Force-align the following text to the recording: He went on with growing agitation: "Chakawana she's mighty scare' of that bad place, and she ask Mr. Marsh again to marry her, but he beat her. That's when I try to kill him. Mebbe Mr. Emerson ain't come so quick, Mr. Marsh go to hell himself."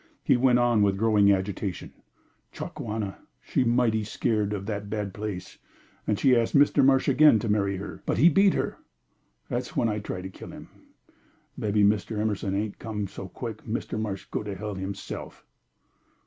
He 0.23 0.35
went 0.35 0.57
on 0.57 0.81
with 0.81 0.97
growing 0.97 1.31
agitation: 1.31 1.93
"Chakawana 2.51 3.17
she's 3.39 3.67
mighty 3.67 4.03
scare' 4.03 4.51
of 4.51 4.65
that 4.65 4.89
bad 4.89 5.13
place, 5.13 5.59
and 6.07 6.17
she 6.17 6.35
ask 6.35 6.55
Mr. 6.55 6.83
Marsh 6.83 7.07
again 7.07 7.37
to 7.37 7.47
marry 7.47 7.77
her, 7.77 8.01
but 8.07 8.17
he 8.17 8.27
beat 8.27 8.55
her. 8.55 8.79
That's 9.47 9.75
when 9.75 9.89
I 9.89 9.99
try 9.99 10.21
to 10.21 10.29
kill 10.31 10.49
him. 10.49 10.69
Mebbe 11.55 11.87
Mr. 11.87 12.17
Emerson 12.17 12.55
ain't 12.55 12.79
come 12.79 13.05
so 13.07 13.27
quick, 13.29 13.63
Mr. 13.63 13.99
Marsh 13.99 14.25
go 14.31 14.41
to 14.41 14.55
hell 14.55 14.73
himself." 14.73 15.45